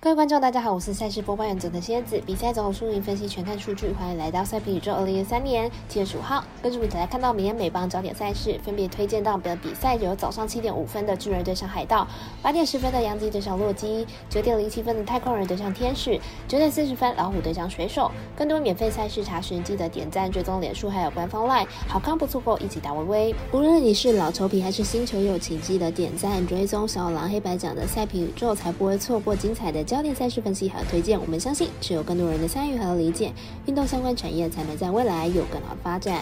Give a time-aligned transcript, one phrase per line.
[0.00, 2.22] 各位观众，大家好，我是赛事播报员佐藤蝎子。
[2.24, 3.92] 比赛总有输赢分析，全看数据。
[3.94, 4.92] 欢迎来到赛评宇宙。
[4.92, 12.06] 二零二三年七月十五号，跟着我们一起来看到明天美邦焦点赛事，分别推荐到的比赛有早上七点五分的巨人对上海盗，
[12.40, 18.08] 八点十分的杨基对上洛基，九点零七分的太空人对上天使，九点四十分老虎对上水手。
[18.36, 21.66] 更多免费赛事查询，记得点赞、追踪脸书还有官方 LINE。
[21.88, 23.34] 好看不错过，一起打微微。
[23.50, 29.87] 无论你是老球皮还是新球友，请记得点赞、追踪小狼黑白奖的赛评宇宙，才不会错过精彩的。
[29.88, 33.32] 焦点赛事分析和推荐，我们相信只有更多人的参与和理解，
[33.64, 36.20] 运动相关产业才能在未来有更好的发展。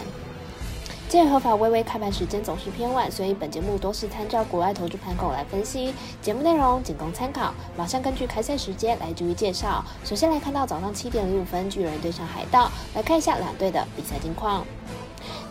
[1.09, 7.53] 借合法微微开盘时间总是偏晚，所以本节目多是参照国外投注盘口来分析，节目内容仅供参考。
[7.75, 9.83] 马上根据开赛时间来逐一介绍。
[10.05, 14.65] 首先来看到早上七点零五分，巨人对上海盗，来看一下两队的比赛近况。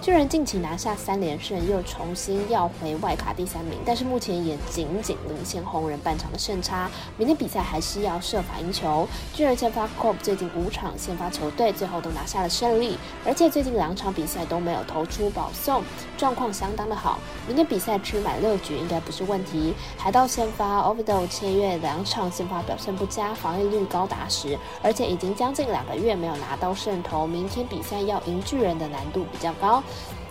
[0.07, 6.89] 巨人近期拿下三连胜，又重新要回外卡第三名，但是目前也仅仅领先红人半场的胜差。
[7.17, 9.05] 明天比赛还是要设法赢球。
[9.35, 15.83] 巨人先发 Cobb 最近五场先发球队最后都拿下了胜利，而且最近两场比赛都没有投出保送，
[16.17, 17.19] 状况相当的好。
[17.49, 19.75] 明天比赛吃满六局应该不是问题。
[19.99, 29.83] 海盗先发 Ovido 签约两场先发表现不佳，防御率高达十，而且已经将近两个月没有拿到胜投，明天比赛要赢巨人的难度比较高。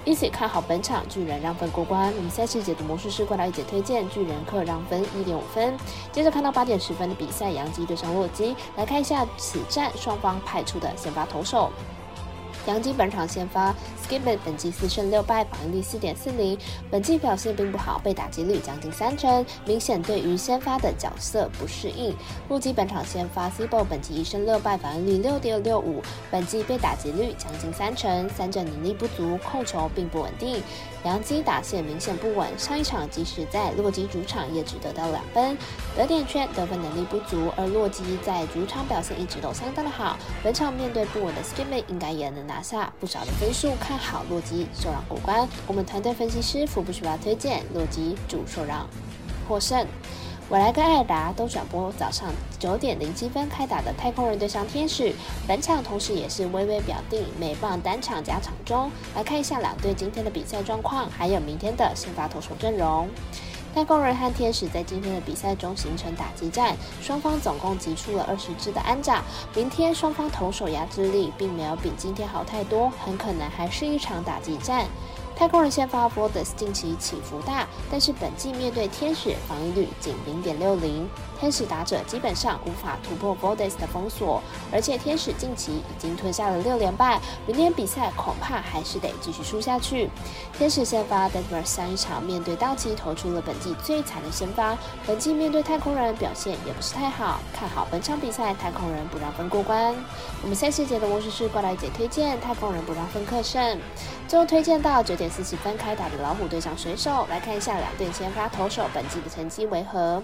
[0.03, 2.13] 一起看好本场巨人让分过关。
[2.15, 5.75] 我们赛事解读魔术师过来一起推荐巨人客让分一点五分。
[6.11, 11.71] 接着看到八点十分的比赛，杨基对上洛基，来看一下此战双方派出的先发投手。
[12.67, 13.73] 杨基本场先发
[14.05, 16.57] Skipper 本季四胜六败，防御率四点四零，
[16.89, 22.15] 本季表现并不好，被打击率将近三成，明显对于先发的角色不适应。
[22.47, 30.63] 洛基本场先发 Cibo 本季一胜六败，防御率六点六五，本季被打击率将近三成，三振能力不足，控球并不稳定。
[31.03, 35.55] 杨基打线明显不稳，上一场即使在洛基主场也只得到两分，
[35.95, 42.45] 得点圈得分能力不足，而洛基在主场表现一直都相当的好，本场面对不稳的 Skipper 应该也能。
[42.45, 45.47] 拿下不少的分数，看好洛基受让过关。
[45.67, 48.87] 我们团队分析师福布斯要推荐洛基主受让
[49.47, 49.85] 获胜。
[50.47, 55.11] 我来跟艾达都转播早上九点零七分开打的太空人对上天使，
[55.47, 58.91] 本场同时也是微微表定美棒单场加场中。
[59.15, 63.09] 来看一下两队今天的比赛状况，还有明天的先发投手阵容。
[63.75, 69.21] 太空人和天使在今天的比赛中形成打击战，双方总共击出了二十支的安打。
[69.53, 74.85] 明天双方投手压制力并没有比今天好太多，很可能还是一场打击战。
[75.35, 81.07] 太空人先发 b o r d e s 近期起伏大，但是本季面对天使防御率仅零点六零，
[81.37, 84.41] 天使打者基本上无法突破 b o r d e s 的封锁，
[84.71, 90.09] 而且天使近期已经吞下了六连败，明天比赛恐怕还是得继续输下去。
[90.57, 99.93] 天使先发 d e v e r 上一场面对道奇投出了本季最惨的先发，本季面对太空人表现也不是太好，看好本场比赛太空人不让分过关。
[100.41, 103.77] 我们赛事节的魔术师过来姐推荐太空人不让分客胜，
[104.29, 105.24] 最后推荐到九点。
[105.29, 110.21] 四十分开打的老虎对上水手，来看一下两队先发投手本季的成绩为何。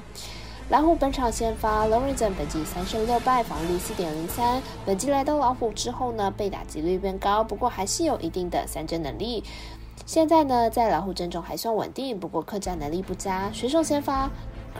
[0.69, 4.61] 老虎本场先发 Lorenzen 本季三胜六败，防御率四点零三。
[4.85, 9.44] 本季来到老虎之后呢，被打击率变高，不过还是有一定的三振能力。
[10.06, 13.51] 现在呢，在老虎阵中还算稳定，不过客战能力不佳。
[13.51, 14.29] 水手先发。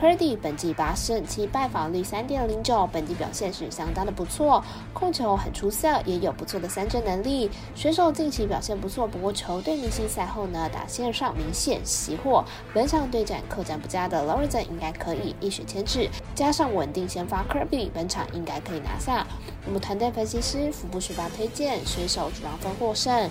[0.00, 7.48] C r e d y 本季八胜七败，防率三点零九，本季表现是相当的不错，控球很出色，也有不错的三振能力。
[7.74, 12.44] 选手近期表现不错，不过球队明星赛后呢，打线上明显熄火。
[12.74, 19.24] 本场对战客战不佳的 l o r e n 应该可以一雪前耻，加上稳定先发 Kirby，本场应该可以拿下。
[19.66, 23.30] 我们团队分析师福布学霸推荐选手主让分获胜。